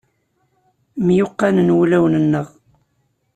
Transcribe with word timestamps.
Myuqqanen 1.05 1.69
wulawen-nneɣ. 1.75 2.47